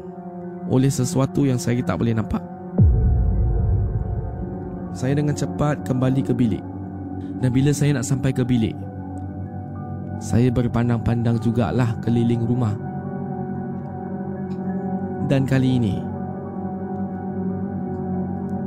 Oleh 0.71 0.87
sesuatu 0.87 1.43
yang 1.43 1.59
saya 1.59 1.83
tak 1.83 1.99
boleh 1.99 2.15
nampak 2.15 2.52
Saya 4.93 5.17
dengan 5.17 5.33
cepat 5.33 5.81
kembali 5.89 6.21
ke 6.21 6.33
bilik. 6.37 6.61
Dan 7.41 7.49
bila 7.49 7.75
saya 7.75 7.99
nak 7.99 8.07
sampai 8.07 8.31
ke 8.31 8.39
bilik 8.47 8.71
Saya 10.23 10.47
berpandang-pandang 10.47 11.35
jugalah 11.43 11.91
keliling 11.99 12.45
rumah. 12.45 12.71
Dan 15.27 15.43
kali 15.43 15.81
ini 15.81 15.99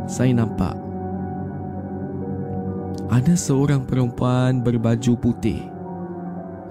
Saya 0.04 0.36
nampak 0.36 0.76
Ada 3.08 3.32
seorang 3.32 3.88
perempuan 3.88 4.60
berbaju 4.60 5.12
putih. 5.16 5.64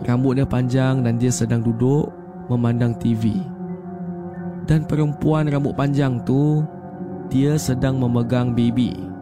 Rambutnya 0.05 0.45
panjang 0.45 1.01
dan 1.01 1.17
dia 1.17 1.31
sedang 1.31 1.63
duduk 1.63 2.11
memandang 2.51 2.93
TV 2.99 3.39
Dan 4.67 4.83
perempuan 4.83 5.47
rambut 5.47 5.73
panjang 5.73 6.19
tu 6.27 6.61
Dia 7.31 7.55
sedang 7.55 7.97
memegang 7.97 8.51
baby 8.51 9.14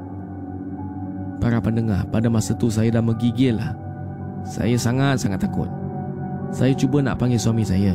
Para 1.43 1.59
pendengar, 1.59 2.07
pada 2.07 2.31
masa 2.31 2.55
tu 2.55 2.71
saya 2.71 2.87
dah 2.87 3.03
menggigil 3.03 3.59
lah. 3.59 3.75
Saya 4.47 4.79
sangat-sangat 4.79 5.43
takut. 5.43 5.67
Saya 6.55 6.71
cuba 6.71 7.03
nak 7.03 7.19
panggil 7.19 7.35
suami 7.35 7.67
saya. 7.67 7.91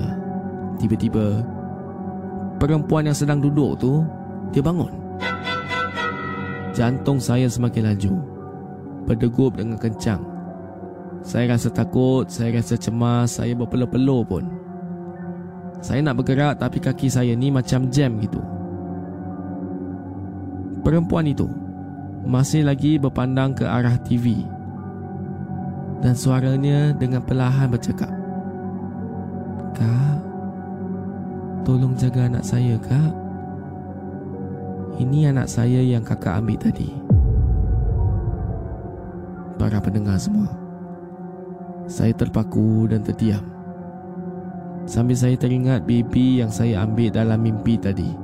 Tiba-tiba 0.77 1.41
Perempuan 2.61 3.09
yang 3.09 3.17
sedang 3.17 3.41
duduk 3.41 3.81
tu 3.81 4.05
Dia 4.53 4.61
bangun. 4.61 4.93
Jantung 6.77 7.17
saya 7.17 7.49
semakin 7.49 7.89
laju. 7.89 8.15
Berdegup 9.09 9.57
dengan 9.57 9.81
kencang. 9.81 10.21
Saya 11.25 11.57
rasa 11.57 11.73
takut 11.73 12.29
Saya 12.29 12.61
rasa 12.61 12.77
cemas 12.77 13.41
Saya 13.41 13.57
berpeluh-peluh 13.57 14.29
pun. 14.29 14.45
Saya 15.81 16.05
nak 16.05 16.21
bergerak 16.21 16.61
Tapi 16.61 16.85
kaki 16.85 17.09
saya 17.09 17.33
ni 17.33 17.49
macam 17.49 17.89
jam 17.89 18.21
gitu. 18.21 18.45
Perempuan 20.85 21.25
itu 21.27 21.49
Masih 22.29 22.61
lagi 22.61 23.01
berpandang 23.01 23.57
ke 23.57 23.65
arah 23.65 23.97
TV 23.97 24.45
Dan 26.05 26.13
suaranya 26.13 26.93
dengan 26.93 27.25
perlahan 27.25 27.73
bercakap 27.73 28.13
Kak 29.73 30.21
Tolong 31.65 31.93
jaga 32.01 32.33
anak 32.33 32.45
saya 32.49 32.81
kak. 32.81 33.13
Ini 34.97 35.37
anak 35.37 35.53
saya 35.53 35.85
yang 35.85 36.01
kakak 36.01 36.41
ambil 36.41 36.57
tadi. 36.57 36.89
Para 39.61 39.77
pendengar 39.81 40.17
semua 40.17 40.49
Saya 41.89 42.17
terpaku 42.17 42.89
dan 42.89 43.05
terdiam. 43.05 43.45
Sambil 44.89 45.17
saya 45.17 45.37
teringat 45.37 45.85
baby 45.85 46.41
yang 46.41 46.49
saya 46.49 46.85
ambil 46.85 47.13
dalam 47.13 47.41
mimpi 47.41 47.77
tadi. 47.77 48.17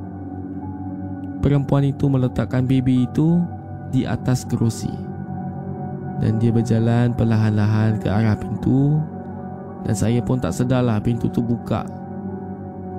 Perempuan 1.45 1.85
itu 1.85 2.09
meletakkan 2.09 2.65
baby 2.65 3.05
itu 3.05 3.45
di 3.95 4.03
atas 4.03 4.43
kerusi 4.43 4.91
Dan 6.19 6.43
dia 6.43 6.51
berjalan 6.51 7.15
perlahan-lahan 7.15 8.03
ke 8.03 8.11
arah 8.11 8.35
pintu 8.35 8.99
Dan 9.87 9.95
saya 9.95 10.19
pun 10.19 10.43
tak 10.43 10.51
sedarlah 10.51 10.99
pintu 10.99 11.31
tu 11.31 11.39
buka 11.39 11.87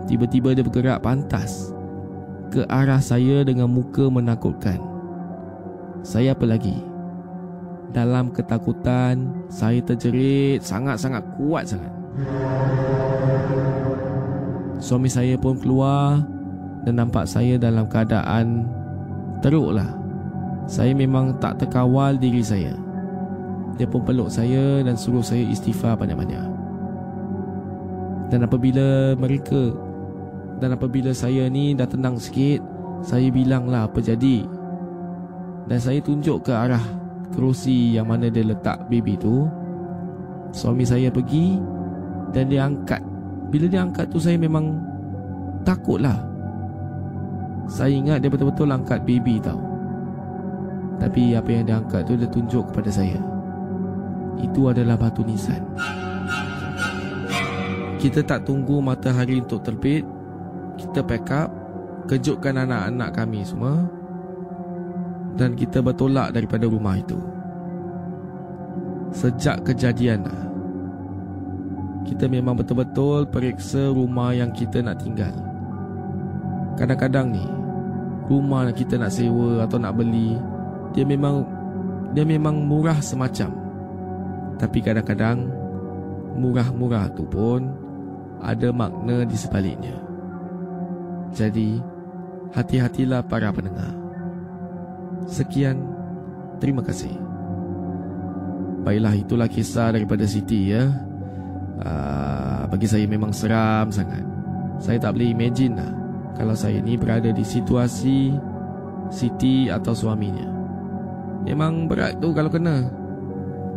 Tiba-tiba 0.08 0.55
dia 0.55 0.63
bergerak 0.63 1.03
pantas 1.03 1.75
ke 2.55 2.63
arah 2.71 3.03
saya 3.03 3.43
dengan 3.43 3.67
muka 3.67 4.08
menakutkan. 4.08 4.79
Saya 6.05 6.31
apa 6.31 6.47
lagi? 6.47 6.79
Dalam 7.91 8.31
ketakutan, 8.31 9.27
saya 9.51 9.84
terjerit 9.84 10.63
sangat-sangat 10.63 11.19
kuat 11.36 11.67
sangat. 11.67 11.91
Suami 14.79 15.12
saya 15.12 15.36
pun 15.36 15.60
keluar 15.60 16.23
dan 16.88 16.95
nampak 16.95 17.25
saya 17.25 17.60
dalam 17.60 17.88
keadaan 17.91 18.67
teruklah. 19.43 20.04
Saya 20.65 20.97
memang 20.97 21.38
tak 21.38 21.62
terkawal 21.62 22.17
diri 22.17 22.41
saya. 22.41 22.73
Dia 23.78 23.86
pun 23.86 24.01
peluk 24.01 24.34
saya 24.34 24.82
dan 24.82 24.97
suruh 24.97 25.21
saya 25.21 25.45
istighfar 25.45 25.93
banyak-banyak. 25.93 26.47
Dan 28.34 28.41
apabila 28.41 29.13
mereka 29.13 29.78
dan 30.58 30.73
apabila 30.73 31.13
saya 31.13 31.45
ni 31.51 31.75
dah 31.78 31.86
tenang 31.86 32.17
sikit 32.17 32.63
Saya 33.06 33.30
bilanglah 33.30 33.86
apa 33.86 34.01
jadi. 34.01 34.41
Dan 35.69 35.78
saya 35.78 36.01
tunjuk 36.01 36.49
ke 36.49 36.51
arah 36.54 36.82
kerusi 37.30 37.93
yang 37.93 38.10
mana 38.10 38.34
dia 38.34 38.41
letak 38.41 38.89
baby 38.89 39.13
tu. 39.19 39.45
Suami 40.56 40.88
saya 40.88 41.12
pergi 41.13 41.60
Dan 42.34 42.49
dia 42.49 42.65
angkat. 42.65 43.04
Bila 43.54 43.69
dia 43.69 43.86
angkat 43.86 44.10
tu 44.10 44.17
saya 44.17 44.39
memang 44.41 44.82
Takutlah 45.62 46.17
Saya 47.69 47.93
ingat 47.93 48.25
dia 48.25 48.32
betul-betul 48.32 48.73
angkat 48.73 49.06
baby 49.06 49.38
tau 49.38 49.74
Tapi 50.95 51.36
apa 51.36 51.49
yang 51.51 51.63
dia 51.67 51.75
angkat 51.79 52.08
tu 52.08 52.15
Dia 52.15 52.29
tunjuk 52.29 52.71
kepada 52.71 52.89
saya. 52.91 53.19
Itu 54.39 54.71
adalah 54.71 54.99
batu 54.99 55.23
nisan. 55.23 55.63
Kita 57.99 58.21
tak 58.21 58.45
tunggu 58.45 58.79
matahari 58.84 59.39
untuk 59.41 59.63
terbit. 59.63 60.03
Kita 60.75 61.01
pack 61.03 61.29
up 61.31 61.49
Kejutkan 62.05 62.62
anak-anak 62.62 63.10
kami 63.17 63.41
semua. 63.41 63.81
Dan 65.36 65.58
kita 65.58 65.84
bertolak 65.84 66.31
daripada 66.31 66.69
rumah 66.69 66.95
itu. 66.95 67.17
Sejak 69.15 69.63
kejadian 69.65 70.27
Kita 72.05 72.29
memang 72.29 72.55
betul-betul 72.60 73.25
periksa 73.27 73.89
rumah 73.89 74.36
yang 74.38 74.53
kita 74.53 74.86
nak 74.86 75.01
tinggal. 75.01 75.34
Kadang-kadang 76.75 77.31
ni 77.31 77.45
Rumah 78.25 78.73
kita 78.73 78.97
nak 78.97 79.13
sewa 79.13 79.63
atau 79.65 79.77
nak 79.77 79.97
beli 79.97 80.36
Dia 80.95 81.03
memang 81.03 81.43
Dia 82.15 82.23
memang 82.23 82.63
murah 82.63 83.03
semacam 83.03 83.51
Tapi 84.55 84.79
kadang-kadang 84.79 85.51
Murah-murah 86.39 87.12
tu 87.12 87.27
pun 87.27 87.67
Ada 88.39 88.71
makna 88.71 89.27
di 89.27 89.36
sebaliknya 89.36 90.05
jadi, 91.36 91.84
hati-hatilah 92.55 93.27
para 93.27 93.51
pendengar. 93.51 93.91
Sekian, 95.27 95.84
terima 96.63 96.79
kasih. 96.79 97.12
Baiklah, 98.88 99.19
itulah 99.19 99.51
kisah 99.51 99.91
daripada 99.91 100.23
Siti 100.23 100.71
ya. 100.71 100.88
Uh, 101.75 102.71
bagi 102.71 102.88
saya 102.88 103.03
memang 103.03 103.36
seram 103.36 103.91
sangat. 103.91 104.23
Saya 104.79 104.95
tak 104.95 105.19
boleh 105.19 105.36
imagine 105.36 105.75
lah 105.75 105.91
kalau 106.39 106.55
saya 106.55 106.79
ni 106.79 106.95
berada 106.95 107.36
di 107.36 107.43
situasi 107.43 108.31
Siti 109.12 109.67
atau 109.67 109.91
suaminya. 109.91 110.54
Memang 111.45 111.86
berat 111.86 112.17
tu 112.17 112.34
kalau 112.34 112.49
kena. 112.49 112.89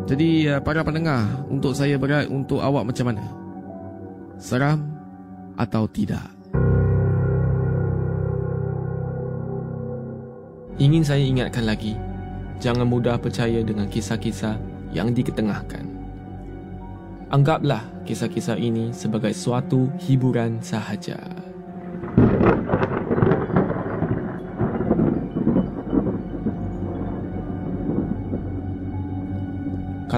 Jadi 0.08 0.48
uh, 0.48 0.56
para 0.64 0.80
pendengar, 0.80 1.44
untuk 1.52 1.76
saya 1.76 2.00
berat 2.00 2.32
untuk 2.32 2.64
awak 2.64 2.88
macam 2.88 3.12
mana? 3.12 3.24
Seram 4.40 4.88
atau 5.60 5.84
tidak? 5.84 6.24
Ingin 10.80 11.04
saya 11.04 11.20
ingatkan 11.20 11.68
lagi, 11.68 11.98
jangan 12.56 12.88
mudah 12.88 13.20
percaya 13.20 13.60
dengan 13.60 13.90
kisah-kisah 13.90 14.56
yang 14.96 15.12
diketengahkan. 15.12 15.84
Anggaplah 17.28 17.84
kisah-kisah 18.08 18.56
ini 18.56 18.96
sebagai 18.96 19.36
suatu 19.36 19.92
hiburan 20.00 20.64
sahaja. 20.64 21.47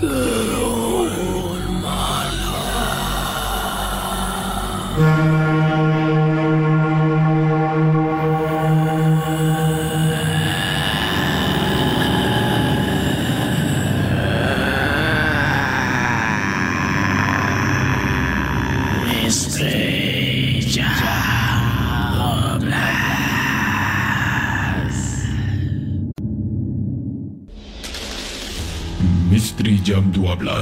Gerun 0.00 1.60
Malam. 4.96 5.99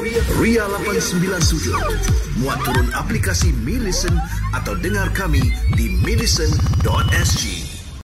Ria, 0.00 0.22
Ria, 0.40 0.64
Ria 0.64 0.64
897 0.64 2.40
Muat 2.40 2.62
turun 2.64 2.88
aplikasi 2.96 3.52
Mi 3.66 3.76
Listen 3.76 4.16
atau 4.56 4.72
dengar 4.78 5.12
kami 5.12 5.52
di 5.76 5.92
millicent.sg 6.00 7.61